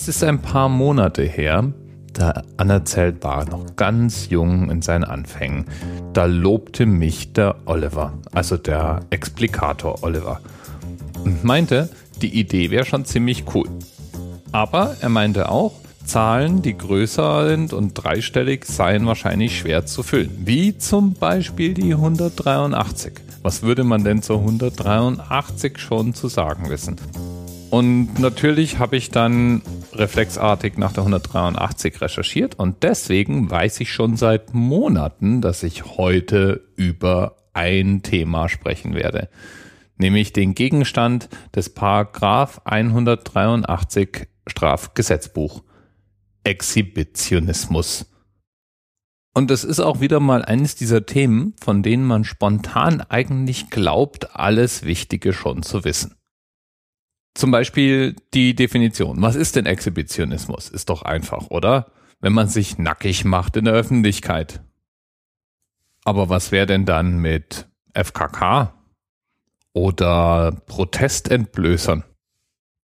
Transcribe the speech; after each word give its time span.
Es 0.00 0.08
ist 0.08 0.24
ein 0.24 0.40
paar 0.40 0.70
Monate 0.70 1.24
her, 1.24 1.74
da 2.14 2.42
Anerzählt 2.56 3.22
war 3.22 3.44
noch 3.44 3.76
ganz 3.76 4.30
jung 4.30 4.70
in 4.70 4.80
seinen 4.80 5.04
Anfängen. 5.04 5.66
Da 6.14 6.24
lobte 6.24 6.86
mich 6.86 7.34
der 7.34 7.56
Oliver, 7.66 8.14
also 8.32 8.56
der 8.56 9.00
Explikator 9.10 10.02
Oliver, 10.02 10.40
und 11.22 11.44
meinte, 11.44 11.90
die 12.22 12.40
Idee 12.40 12.70
wäre 12.70 12.86
schon 12.86 13.04
ziemlich 13.04 13.44
cool. 13.54 13.68
Aber 14.52 14.96
er 15.02 15.10
meinte 15.10 15.50
auch, 15.50 15.74
Zahlen, 16.06 16.62
die 16.62 16.78
größer 16.78 17.48
sind 17.48 17.74
und 17.74 17.92
dreistellig, 17.92 18.64
seien 18.64 19.04
wahrscheinlich 19.04 19.58
schwer 19.58 19.84
zu 19.84 20.02
füllen. 20.02 20.30
Wie 20.46 20.78
zum 20.78 21.12
Beispiel 21.12 21.74
die 21.74 21.92
183. 21.92 23.12
Was 23.42 23.62
würde 23.62 23.84
man 23.84 24.02
denn 24.02 24.22
zur 24.22 24.38
183 24.38 25.78
schon 25.78 26.14
zu 26.14 26.28
sagen 26.28 26.70
wissen? 26.70 26.96
Und 27.68 28.18
natürlich 28.18 28.78
habe 28.78 28.96
ich 28.96 29.10
dann 29.10 29.62
reflexartig 29.92 30.76
nach 30.78 30.92
der 30.92 31.02
183 31.02 32.00
recherchiert 32.00 32.58
und 32.58 32.82
deswegen 32.82 33.50
weiß 33.50 33.80
ich 33.80 33.92
schon 33.92 34.16
seit 34.16 34.54
Monaten, 34.54 35.40
dass 35.40 35.62
ich 35.62 35.96
heute 35.96 36.68
über 36.76 37.36
ein 37.52 38.02
Thema 38.02 38.48
sprechen 38.48 38.94
werde, 38.94 39.28
nämlich 39.96 40.32
den 40.32 40.54
Gegenstand 40.54 41.28
des 41.54 41.70
Paragraph 41.70 42.60
183 42.64 44.28
Strafgesetzbuch. 44.46 45.62
Exhibitionismus. 46.44 48.06
Und 49.34 49.50
es 49.50 49.62
ist 49.62 49.80
auch 49.80 50.00
wieder 50.00 50.20
mal 50.20 50.44
eines 50.44 50.74
dieser 50.74 51.06
Themen, 51.06 51.54
von 51.60 51.82
denen 51.82 52.04
man 52.04 52.24
spontan 52.24 53.00
eigentlich 53.00 53.70
glaubt, 53.70 54.34
alles 54.34 54.84
Wichtige 54.84 55.32
schon 55.32 55.62
zu 55.62 55.84
wissen. 55.84 56.14
Zum 57.34 57.50
Beispiel 57.50 58.16
die 58.34 58.54
Definition. 58.54 59.22
Was 59.22 59.36
ist 59.36 59.56
denn 59.56 59.66
Exhibitionismus? 59.66 60.68
Ist 60.68 60.90
doch 60.90 61.02
einfach, 61.02 61.50
oder? 61.50 61.92
Wenn 62.20 62.32
man 62.32 62.48
sich 62.48 62.78
nackig 62.78 63.24
macht 63.24 63.56
in 63.56 63.64
der 63.64 63.74
Öffentlichkeit. 63.74 64.60
Aber 66.04 66.28
was 66.28 66.52
wäre 66.52 66.66
denn 66.66 66.86
dann 66.86 67.18
mit 67.18 67.68
FKK 67.94 68.74
oder 69.72 70.52
Protestentblößern? 70.66 72.04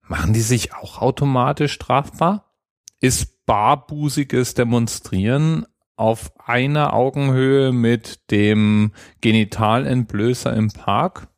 Machen 0.07 0.33
die 0.35 0.41
sich 0.41 0.75
auch 0.75 1.01
automatisch 1.01 1.73
strafbar? 1.73 2.53
Ist 3.01 3.47
barbusiges 3.47 4.55
Demonstrieren 4.55 5.67
auf 5.97 6.33
einer 6.39 6.93
Augenhöhe 6.93 7.73
mit 7.73 8.31
dem 8.31 8.93
Genitalentblößer 9.21 10.53
im 10.55 10.71
Park? 10.71 11.29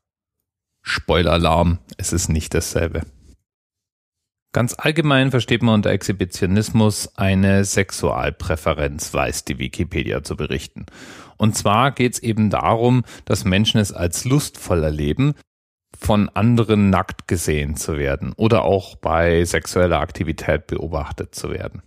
Spoiler-Alarm, 0.88 1.80
es 1.96 2.12
ist 2.12 2.28
nicht 2.28 2.54
dasselbe. 2.54 3.02
Ganz 4.52 4.76
allgemein 4.78 5.32
versteht 5.32 5.62
man 5.62 5.74
unter 5.74 5.90
Exhibitionismus 5.90 7.10
eine 7.16 7.64
Sexualpräferenz, 7.64 9.12
weiß 9.12 9.44
die 9.44 9.58
Wikipedia 9.58 10.22
zu 10.22 10.36
berichten. 10.36 10.86
Und 11.36 11.56
zwar 11.56 11.90
geht 11.90 12.14
es 12.14 12.18
eben 12.20 12.50
darum, 12.50 13.02
dass 13.24 13.44
Menschen 13.44 13.80
es 13.80 13.92
als 13.92 14.24
lustvoll 14.24 14.84
erleben, 14.84 15.34
von 15.98 16.28
anderen 16.30 16.88
nackt 16.88 17.26
gesehen 17.26 17.76
zu 17.76 17.98
werden 17.98 18.32
oder 18.36 18.62
auch 18.62 18.94
bei 18.94 19.44
sexueller 19.44 19.98
Aktivität 19.98 20.68
beobachtet 20.68 21.34
zu 21.34 21.50
werden. 21.50 21.82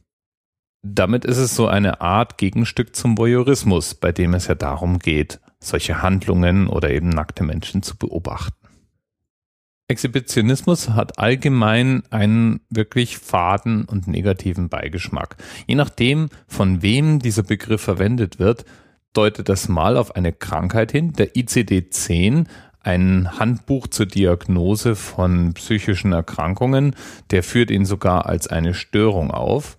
Damit 0.86 1.24
ist 1.24 1.38
es 1.38 1.56
so 1.56 1.68
eine 1.68 2.02
Art 2.02 2.38
Gegenstück 2.38 2.96
zum 2.96 3.18
Voyeurismus, 3.18 3.96
bei 3.96 4.12
dem 4.12 4.34
es 4.34 4.48
ja 4.48 4.56
darum 4.56 5.00
geht, 5.00 5.40
solche 5.62 6.02
Handlungen 6.02 6.68
oder 6.68 6.90
eben 6.90 7.10
nackte 7.10 7.44
Menschen 7.44 7.82
zu 7.82 7.98
beobachten. 7.98 8.59
Exhibitionismus 9.90 10.90
hat 10.90 11.18
allgemein 11.18 12.04
einen 12.12 12.62
wirklich 12.70 13.18
faden 13.18 13.86
und 13.86 14.08
negativen 14.08 14.70
Beigeschmack. 14.70 15.36
Je 15.66 15.74
nachdem, 15.74 16.30
von 16.48 16.84
wem 16.84 17.18
dieser 17.20 17.42
Begriff 17.42 17.82
verwendet 17.82 18.38
wird, 18.38 18.66
deutet 19.14 19.50
das 19.50 19.68
mal 19.68 19.98
auf 19.98 20.16
eine 20.16 20.32
Krankheit 20.32 20.92
hin. 20.92 21.14
Der 21.14 21.36
ICD-10, 21.36 22.46
ein 22.82 23.40
Handbuch 23.40 23.88
zur 23.88 24.06
Diagnose 24.06 24.96
von 24.96 25.56
psychischen 25.56 26.14
Erkrankungen, 26.14 26.96
der 27.32 27.42
führt 27.42 27.72
ihn 27.72 27.86
sogar 27.86 28.28
als 28.28 28.46
eine 28.46 28.76
Störung 28.76 29.32
auf. 29.32 29.78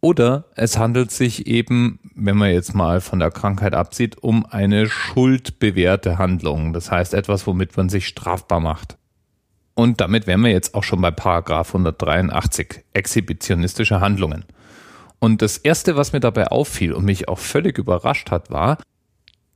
Oder 0.00 0.44
es 0.54 0.78
handelt 0.78 1.10
sich 1.10 1.48
eben, 1.48 1.98
wenn 2.14 2.36
man 2.36 2.52
jetzt 2.52 2.74
mal 2.74 3.00
von 3.00 3.18
der 3.18 3.32
Krankheit 3.32 3.74
absieht, 3.74 4.22
um 4.22 4.46
eine 4.46 4.86
schuldbewährte 4.86 6.18
Handlung. 6.18 6.72
Das 6.72 6.92
heißt 6.92 7.14
etwas, 7.14 7.48
womit 7.48 7.76
man 7.76 7.88
sich 7.88 8.06
strafbar 8.06 8.60
macht. 8.60 8.96
Und 9.74 10.00
damit 10.00 10.26
wären 10.26 10.42
wir 10.42 10.52
jetzt 10.52 10.74
auch 10.74 10.84
schon 10.84 11.00
bei 11.00 11.10
Paragraph 11.10 11.68
183, 11.68 12.84
exhibitionistische 12.92 14.00
Handlungen. 14.00 14.44
Und 15.18 15.42
das 15.42 15.58
erste, 15.58 15.96
was 15.96 16.12
mir 16.12 16.20
dabei 16.20 16.48
auffiel 16.48 16.92
und 16.92 17.04
mich 17.04 17.28
auch 17.28 17.38
völlig 17.38 17.78
überrascht 17.78 18.30
hat, 18.30 18.50
war, 18.50 18.78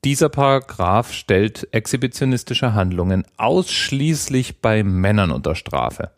dieser 0.05 0.29
Paragraph 0.29 1.13
stellt 1.13 1.69
exhibitionistische 1.73 2.75
Handlungen 2.75 3.25
ausschließlich 3.37 4.61
bei 4.61 4.83
Männern 4.83 5.31
unter 5.31 5.55
Strafe. 5.55 6.11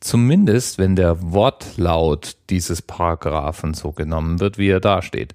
Zumindest, 0.00 0.78
wenn 0.78 0.96
der 0.96 1.32
Wortlaut 1.32 2.36
dieses 2.50 2.82
Paragraphen 2.82 3.74
so 3.74 3.92
genommen 3.92 4.40
wird, 4.40 4.58
wie 4.58 4.68
er 4.68 4.80
dasteht 4.80 5.34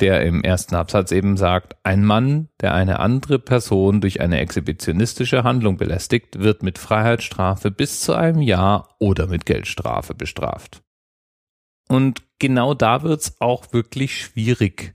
der 0.00 0.22
im 0.22 0.42
ersten 0.42 0.74
Absatz 0.74 1.12
eben 1.12 1.36
sagt, 1.36 1.76
ein 1.84 2.04
Mann, 2.04 2.48
der 2.60 2.74
eine 2.74 2.98
andere 3.00 3.38
Person 3.38 4.00
durch 4.00 4.20
eine 4.20 4.40
exhibitionistische 4.40 5.44
Handlung 5.44 5.76
belästigt, 5.76 6.40
wird 6.40 6.62
mit 6.62 6.78
Freiheitsstrafe 6.78 7.70
bis 7.70 8.00
zu 8.00 8.14
einem 8.14 8.40
Jahr 8.40 8.96
oder 8.98 9.26
mit 9.26 9.46
Geldstrafe 9.46 10.14
bestraft. 10.14 10.82
Und 11.88 12.22
genau 12.38 12.74
da 12.74 13.02
wird's 13.02 13.36
auch 13.40 13.72
wirklich 13.72 14.18
schwierig, 14.18 14.94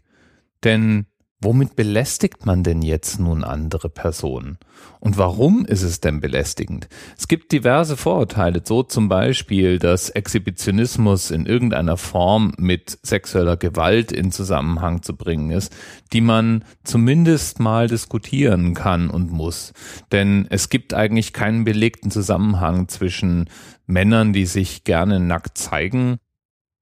denn 0.64 1.06
Womit 1.40 1.76
belästigt 1.76 2.48
man 2.48 2.64
denn 2.64 2.82
jetzt 2.82 3.20
nun 3.20 3.44
andere 3.44 3.90
Personen? 3.90 4.58
Und 5.00 5.20
warum 5.20 5.66
ist 5.66 5.84
es 5.84 6.02
denn 6.02 6.20
belästigend? 6.20 6.90
Es 7.16 7.28
gibt 7.28 7.52
diverse 7.52 7.96
Vorurteile, 7.96 8.64
so 8.64 8.82
zum 8.82 9.08
Beispiel, 9.08 9.78
dass 9.78 10.10
Exhibitionismus 10.10 11.30
in 11.30 11.46
irgendeiner 11.46 11.96
Form 11.96 12.54
mit 12.58 12.98
sexueller 13.04 13.56
Gewalt 13.56 14.12
in 14.12 14.32
Zusammenhang 14.32 15.04
zu 15.04 15.16
bringen 15.16 15.52
ist, 15.52 15.76
die 16.12 16.22
man 16.22 16.66
zumindest 16.84 17.60
mal 17.60 17.88
diskutieren 17.88 18.74
kann 18.74 19.12
und 19.12 19.32
muss. 19.32 19.74
Denn 20.12 20.48
es 20.50 20.70
gibt 20.70 20.96
eigentlich 20.96 21.34
keinen 21.34 21.66
belegten 21.66 22.10
Zusammenhang 22.10 22.88
zwischen 22.88 23.48
Männern, 23.86 24.34
die 24.34 24.48
sich 24.48 24.86
gerne 24.86 25.20
nackt 25.20 25.60
zeigen, 25.60 26.18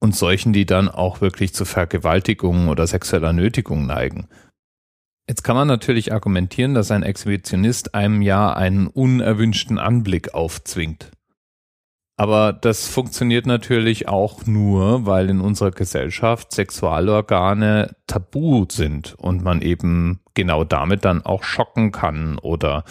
und 0.06 0.16
solchen, 0.16 0.54
die 0.54 0.66
dann 0.66 0.88
auch 0.88 1.20
wirklich 1.20 1.54
zu 1.54 1.66
Vergewaltigungen 1.66 2.70
oder 2.70 2.86
sexueller 2.86 3.34
Nötigung 3.34 3.88
neigen. 3.88 4.28
Jetzt 5.28 5.44
kann 5.44 5.56
man 5.56 5.68
natürlich 5.68 6.14
argumentieren, 6.14 6.76
dass 6.76 6.92
ein 6.92 7.02
Exhibitionist 7.02 7.96
einem 7.96 8.22
ja 8.22 8.54
einen 8.54 8.88
unerwünschten 8.88 9.80
Anblick 9.80 10.36
aufzwingt. 10.36 11.12
Aber 12.18 12.54
das 12.54 12.88
funktioniert 12.88 13.46
natürlich 13.46 14.08
auch 14.08 14.46
nur, 14.46 15.06
weil 15.06 15.30
in 15.30 15.42
unserer 15.42 15.72
Gesellschaft 15.72 16.54
Sexualorgane 16.54 17.96
tabu 18.08 18.66
sind 18.70 19.16
und 19.16 19.44
man 19.44 19.62
eben 19.62 20.22
genau 20.34 20.64
damit 20.64 21.04
dann 21.04 21.26
auch 21.26 21.44
schocken 21.44 21.92
kann 21.92 22.38
oder 22.38 22.86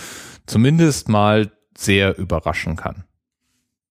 zumindest 0.46 1.08
mal 1.08 1.52
sehr 1.76 2.18
überraschen 2.18 2.76
kann. 2.76 3.04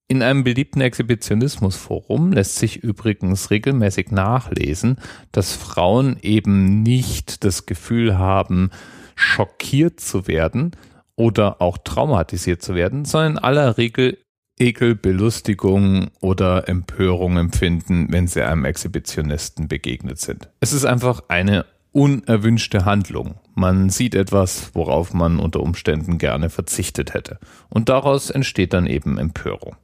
In 0.08 0.22
einem 0.22 0.44
beliebten 0.44 0.82
Exhibitionismusforum 0.82 2.34
lässt 2.34 2.58
sich 2.58 2.84
übrigens 2.84 3.50
regelmäßig 3.52 4.12
nachlesen, 4.12 4.98
dass 5.32 5.56
Frauen 5.56 6.18
eben 6.22 6.84
nicht 6.84 7.44
das 7.44 7.66
Gefühl 7.66 8.18
haben, 8.18 8.70
schockiert 9.16 10.00
zu 10.00 10.28
werden 10.28 10.72
oder 11.16 11.62
auch 11.62 11.78
traumatisiert 11.78 12.62
zu 12.62 12.76
werden, 12.76 13.06
sondern 13.06 13.34
in 13.34 13.38
aller 13.40 13.78
Regel 13.78 14.18
Ekel, 14.60 14.96
Belustigung 14.96 16.12
oder 16.22 16.70
Empörung 16.70 17.38
empfinden, 17.38 18.08
wenn 18.12 18.28
sie 18.28 18.46
einem 18.46 18.66
Exhibitionisten 18.66 19.68
begegnet 19.68 20.20
sind. 20.20 20.50
Es 20.60 20.74
ist 20.74 20.86
einfach 20.86 21.24
eine 21.28 21.66
unerwünschte 21.92 22.86
Handlung. 22.86 23.36
Man 23.56 23.90
sieht 23.90 24.16
etwas, 24.16 24.72
worauf 24.74 25.14
man 25.14 25.40
unter 25.40 25.60
Umständen 25.60 26.18
gerne 26.18 26.50
verzichtet 26.50 27.14
hätte. 27.14 27.40
Und 27.70 27.90
daraus 27.90 28.30
entsteht 28.30 28.74
dann 28.74 28.86
eben 28.86 29.18
Empörung. 29.18 29.76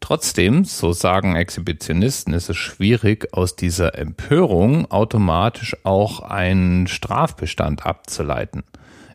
Trotzdem, 0.00 0.64
so 0.64 0.92
sagen 0.92 1.36
Exhibitionisten, 1.36 2.32
ist 2.32 2.48
es 2.48 2.56
schwierig, 2.56 3.32
aus 3.32 3.54
dieser 3.54 3.96
Empörung 3.96 4.90
automatisch 4.90 5.76
auch 5.84 6.20
einen 6.20 6.86
Strafbestand 6.86 7.86
abzuleiten. 7.86 8.64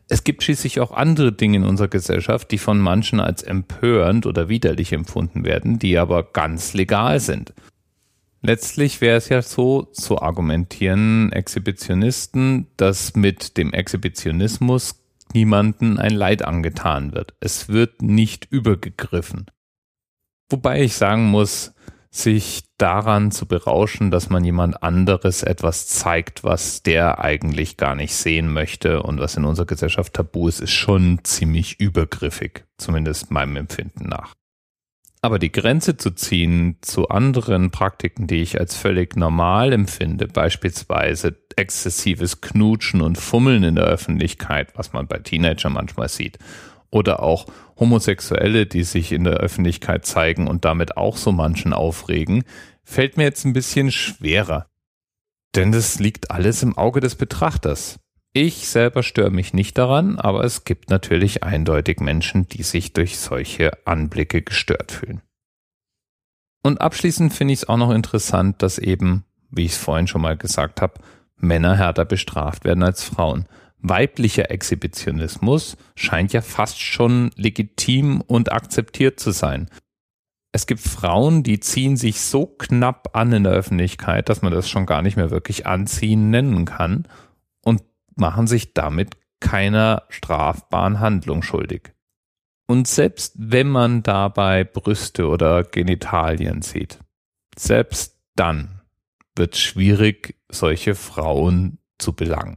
Es 0.08 0.22
gibt 0.22 0.44
schließlich 0.44 0.78
auch 0.78 0.92
andere 0.92 1.32
Dinge 1.32 1.58
in 1.58 1.64
unserer 1.64 1.88
Gesellschaft, 1.88 2.52
die 2.52 2.58
von 2.58 2.78
manchen 2.78 3.18
als 3.18 3.42
empörend 3.42 4.24
oder 4.24 4.48
widerlich 4.48 4.92
empfunden 4.92 5.44
werden, 5.44 5.80
die 5.80 5.98
aber 5.98 6.22
ganz 6.22 6.74
legal 6.74 7.18
sind. 7.18 7.52
Letztlich 8.40 9.00
wäre 9.00 9.16
es 9.16 9.28
ja 9.28 9.42
so, 9.42 9.88
so 9.90 10.20
argumentieren 10.20 11.32
Exhibitionisten, 11.32 12.68
dass 12.76 13.16
mit 13.16 13.56
dem 13.56 13.72
Exhibitionismus 13.72 15.02
niemanden 15.34 15.98
ein 15.98 16.14
Leid 16.14 16.44
angetan 16.44 17.12
wird. 17.12 17.34
Es 17.40 17.68
wird 17.68 18.02
nicht 18.02 18.46
übergegriffen. 18.48 19.46
Wobei 20.48 20.82
ich 20.82 20.94
sagen 20.94 21.26
muss, 21.26 21.74
sich 22.10 22.64
daran 22.78 23.30
zu 23.30 23.46
berauschen, 23.46 24.10
dass 24.10 24.30
man 24.30 24.44
jemand 24.44 24.82
anderes 24.82 25.42
etwas 25.42 25.86
zeigt, 25.86 26.44
was 26.44 26.82
der 26.82 27.20
eigentlich 27.22 27.76
gar 27.76 27.94
nicht 27.94 28.14
sehen 28.14 28.52
möchte 28.52 29.02
und 29.02 29.20
was 29.20 29.36
in 29.36 29.44
unserer 29.44 29.66
Gesellschaft 29.66 30.14
tabu 30.14 30.48
ist, 30.48 30.60
ist 30.60 30.72
schon 30.72 31.20
ziemlich 31.24 31.78
übergriffig, 31.80 32.64
zumindest 32.78 33.30
meinem 33.30 33.56
Empfinden 33.56 34.08
nach. 34.08 34.34
Aber 35.22 35.38
die 35.38 35.50
Grenze 35.50 35.96
zu 35.96 36.10
ziehen 36.12 36.76
zu 36.82 37.08
anderen 37.08 37.70
Praktiken, 37.70 38.26
die 38.26 38.42
ich 38.42 38.60
als 38.60 38.76
völlig 38.76 39.16
normal 39.16 39.72
empfinde, 39.72 40.28
beispielsweise 40.28 41.36
exzessives 41.56 42.40
Knutschen 42.40 43.00
und 43.00 43.18
Fummeln 43.18 43.64
in 43.64 43.74
der 43.74 43.86
Öffentlichkeit, 43.86 44.68
was 44.76 44.92
man 44.92 45.06
bei 45.06 45.18
Teenagern 45.18 45.72
manchmal 45.72 46.08
sieht, 46.08 46.38
oder 46.96 47.22
auch 47.22 47.46
Homosexuelle, 47.78 48.66
die 48.66 48.82
sich 48.82 49.12
in 49.12 49.24
der 49.24 49.34
Öffentlichkeit 49.34 50.06
zeigen 50.06 50.48
und 50.48 50.64
damit 50.64 50.96
auch 50.96 51.16
so 51.16 51.30
manchen 51.30 51.72
aufregen, 51.72 52.44
fällt 52.82 53.16
mir 53.16 53.24
jetzt 53.24 53.44
ein 53.44 53.52
bisschen 53.52 53.92
schwerer. 53.92 54.66
Denn 55.54 55.72
das 55.72 55.98
liegt 55.98 56.30
alles 56.30 56.62
im 56.62 56.76
Auge 56.76 57.00
des 57.00 57.14
Betrachters. 57.14 57.98
Ich 58.32 58.68
selber 58.68 59.02
störe 59.02 59.30
mich 59.30 59.54
nicht 59.54 59.78
daran, 59.78 60.18
aber 60.18 60.44
es 60.44 60.64
gibt 60.64 60.90
natürlich 60.90 61.42
eindeutig 61.42 62.00
Menschen, 62.00 62.48
die 62.48 62.62
sich 62.62 62.92
durch 62.92 63.18
solche 63.18 63.70
Anblicke 63.86 64.42
gestört 64.42 64.92
fühlen. 64.92 65.22
Und 66.62 66.80
abschließend 66.80 67.32
finde 67.32 67.54
ich 67.54 67.60
es 67.60 67.68
auch 67.68 67.76
noch 67.76 67.92
interessant, 67.92 68.62
dass 68.62 68.78
eben, 68.78 69.24
wie 69.50 69.64
ich 69.64 69.72
es 69.72 69.78
vorhin 69.78 70.06
schon 70.06 70.20
mal 70.20 70.36
gesagt 70.36 70.82
habe, 70.82 70.94
Männer 71.36 71.76
härter 71.76 72.04
bestraft 72.04 72.64
werden 72.64 72.82
als 72.82 73.04
Frauen. 73.04 73.46
Weiblicher 73.88 74.50
Exhibitionismus 74.50 75.76
scheint 75.94 76.32
ja 76.32 76.40
fast 76.40 76.80
schon 76.80 77.30
legitim 77.36 78.20
und 78.20 78.52
akzeptiert 78.52 79.20
zu 79.20 79.30
sein. 79.30 79.68
Es 80.52 80.66
gibt 80.66 80.80
Frauen, 80.80 81.42
die 81.42 81.60
ziehen 81.60 81.96
sich 81.96 82.20
so 82.20 82.46
knapp 82.46 83.14
an 83.14 83.32
in 83.32 83.44
der 83.44 83.52
Öffentlichkeit, 83.52 84.28
dass 84.28 84.42
man 84.42 84.52
das 84.52 84.68
schon 84.68 84.86
gar 84.86 85.02
nicht 85.02 85.16
mehr 85.16 85.30
wirklich 85.30 85.66
anziehen 85.66 86.30
nennen 86.30 86.64
kann 86.64 87.06
machen 88.16 88.46
sich 88.46 88.74
damit 88.74 89.16
keiner 89.40 90.04
strafbaren 90.08 91.00
Handlung 91.00 91.42
schuldig. 91.42 91.92
Und 92.66 92.88
selbst 92.88 93.34
wenn 93.38 93.68
man 93.68 94.02
dabei 94.02 94.64
Brüste 94.64 95.28
oder 95.28 95.62
Genitalien 95.62 96.62
sieht, 96.62 96.98
selbst 97.56 98.18
dann 98.34 98.80
wird 99.36 99.54
es 99.54 99.60
schwierig, 99.60 100.36
solche 100.48 100.94
Frauen 100.94 101.78
zu 101.98 102.12
belangen. 102.14 102.56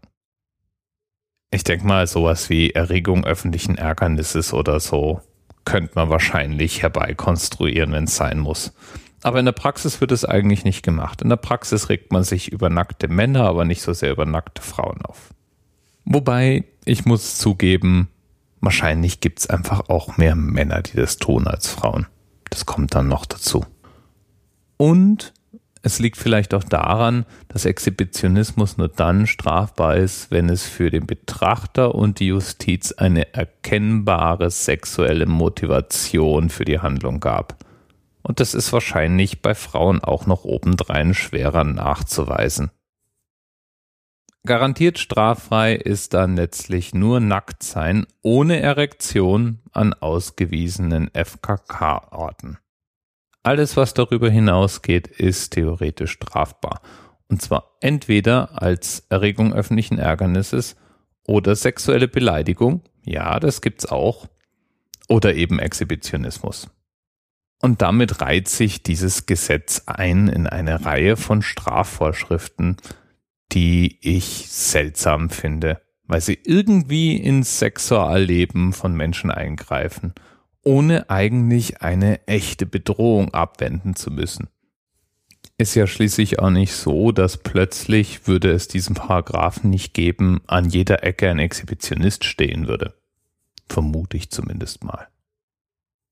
Ich 1.51 1.63
denke 1.63 1.85
mal, 1.85 2.05
sowas 2.05 2.49
wie 2.49 2.71
Erregung 2.71 3.25
öffentlichen 3.25 3.75
Ärgernisses 3.75 4.53
oder 4.53 4.79
so 4.79 5.21
könnte 5.65 5.93
man 5.95 6.09
wahrscheinlich 6.09 6.81
herbeikonstruieren, 6.81 7.91
wenn 7.91 8.03
es 8.05 8.15
sein 8.15 8.39
muss. 8.39 8.73
Aber 9.21 9.39
in 9.39 9.45
der 9.45 9.51
Praxis 9.51 9.99
wird 9.99 10.11
es 10.11 10.25
eigentlich 10.25 10.63
nicht 10.63 10.83
gemacht. 10.83 11.21
In 11.21 11.29
der 11.29 11.35
Praxis 11.35 11.89
regt 11.89 12.11
man 12.11 12.23
sich 12.23 12.51
über 12.51 12.69
nackte 12.69 13.07
Männer, 13.07 13.45
aber 13.45 13.65
nicht 13.65 13.81
so 13.81 13.93
sehr 13.93 14.11
über 14.11 14.25
nackte 14.25 14.61
Frauen 14.61 15.01
auf. 15.03 15.33
Wobei, 16.05 16.63
ich 16.85 17.05
muss 17.05 17.37
zugeben, 17.37 18.09
wahrscheinlich 18.61 19.19
gibt's 19.19 19.47
einfach 19.47 19.89
auch 19.89 20.17
mehr 20.17 20.35
Männer, 20.35 20.81
die 20.81 20.95
das 20.95 21.17
tun 21.17 21.47
als 21.47 21.67
Frauen. 21.67 22.07
Das 22.49 22.65
kommt 22.65 22.95
dann 22.95 23.07
noch 23.07 23.25
dazu. 23.25 23.65
Und 24.77 25.33
es 25.81 25.99
liegt 25.99 26.17
vielleicht 26.17 26.53
auch 26.53 26.63
daran, 26.63 27.25
dass 27.47 27.65
Exhibitionismus 27.65 28.77
nur 28.77 28.89
dann 28.89 29.27
strafbar 29.27 29.95
ist, 29.95 30.29
wenn 30.29 30.49
es 30.49 30.65
für 30.65 30.89
den 30.89 31.05
Betrachter 31.05 31.95
und 31.95 32.19
die 32.19 32.27
Justiz 32.27 32.91
eine 32.91 33.33
erkennbare 33.33 34.51
sexuelle 34.51 35.25
Motivation 35.25 36.49
für 36.49 36.65
die 36.65 36.79
Handlung 36.79 37.19
gab. 37.21 37.63
Und 38.21 38.41
das 38.41 38.53
ist 38.53 38.73
wahrscheinlich 38.73 39.41
bei 39.41 39.55
Frauen 39.55 40.03
auch 40.03 40.25
noch 40.25 40.43
obendrein 40.43 41.13
schwerer 41.13 41.63
nachzuweisen. 41.63 42.71
Garantiert 44.45 44.99
straffrei 44.99 45.75
ist 45.75 46.13
dann 46.13 46.35
letztlich 46.35 46.93
nur 46.93 47.19
Nacktsein 47.19 48.05
ohne 48.21 48.59
Erektion 48.59 49.59
an 49.71 49.93
ausgewiesenen 49.93 51.09
FKK-Orten. 51.13 52.57
Alles, 53.43 53.77
was 53.77 53.93
darüber 53.93 54.29
hinausgeht, 54.29 55.07
ist 55.07 55.53
theoretisch 55.53 56.11
strafbar. 56.11 56.81
Und 57.27 57.41
zwar 57.41 57.77
entweder 57.79 58.61
als 58.61 59.05
Erregung 59.09 59.53
öffentlichen 59.53 59.97
Ärgernisses 59.97 60.75
oder 61.25 61.55
sexuelle 61.55 62.07
Beleidigung, 62.07 62.81
ja, 63.03 63.39
das 63.39 63.61
gibt's 63.61 63.85
auch, 63.85 64.27
oder 65.07 65.35
eben 65.35 65.59
Exhibitionismus. 65.59 66.69
Und 67.61 67.81
damit 67.81 68.21
reiht 68.21 68.47
sich 68.47 68.83
dieses 68.83 69.25
Gesetz 69.25 69.83
ein 69.85 70.27
in 70.27 70.47
eine 70.47 70.85
Reihe 70.85 71.17
von 71.17 71.41
Strafvorschriften, 71.41 72.77
die 73.51 73.99
ich 74.01 74.49
seltsam 74.49 75.29
finde, 75.29 75.81
weil 76.05 76.21
sie 76.21 76.39
irgendwie 76.43 77.17
ins 77.17 77.59
Sexualleben 77.59 78.73
von 78.73 78.95
Menschen 78.95 79.29
eingreifen, 79.29 80.13
ohne 80.63 81.09
eigentlich 81.09 81.81
eine 81.81 82.25
echte 82.27 82.65
Bedrohung 82.65 83.33
abwenden 83.33 83.95
zu 83.95 84.11
müssen. 84.11 84.47
Ist 85.57 85.75
ja 85.75 85.87
schließlich 85.87 86.39
auch 86.39 86.51
nicht 86.51 86.73
so, 86.73 87.11
dass 87.11 87.37
plötzlich 87.37 88.27
würde 88.27 88.51
es 88.51 88.67
diesen 88.67 88.95
Paragraphen 88.95 89.69
nicht 89.69 89.93
geben, 89.93 90.41
an 90.47 90.69
jeder 90.69 91.03
Ecke 91.03 91.29
ein 91.29 91.39
Exhibitionist 91.39 92.23
stehen 92.23 92.67
würde. 92.67 92.93
Vermute 93.67 94.15
ich 94.15 94.31
zumindest 94.31 94.83
mal. 94.83 95.07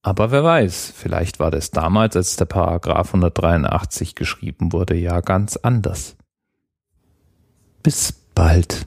Aber 0.02 0.32
wer 0.32 0.44
weiß, 0.44 0.94
vielleicht 0.96 1.40
war 1.40 1.52
das 1.52 1.72
damals, 1.72 2.16
als 2.16 2.36
der 2.36 2.46
Paragraph 2.46 3.08
183 3.08 4.16
geschrieben 4.16 4.72
wurde, 4.72 4.96
ja 4.96 5.22
ganz 5.22 5.58
anders. 5.58 6.16
Bis 7.84 8.12
bald. 8.12 8.86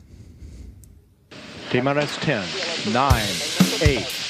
TMRS 1.70 2.20
10, 2.20 2.92
9, 2.92 3.04
8. 3.04 4.29